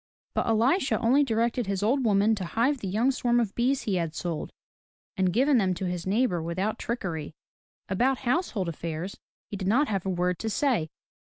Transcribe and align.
But 0.33 0.47
Elisha 0.47 0.97
only 0.99 1.23
directed 1.23 1.67
his 1.67 1.83
old 1.83 2.03
woman 2.03 2.33
to 2.33 2.43
hive 2.43 2.79
the 2.79 2.87
young 2.87 3.11
swarm 3.11 3.39
of 3.39 3.53
bees 3.53 3.83
he 3.83 3.97
had 3.97 4.15
sold, 4.15 4.51
and 5.15 5.31
given 5.31 5.59
them 5.59 5.75
to 5.75 5.85
his 5.85 6.07
neighbor 6.07 6.41
without 6.41 6.79
trickery. 6.79 7.35
About 7.87 8.17
household 8.21 8.67
affairs 8.67 9.19
he 9.51 9.57
did 9.57 9.67
not 9.67 9.89
have 9.89 10.03
a 10.03 10.09
word 10.09 10.39
to 10.39 10.49
say. 10.49 10.89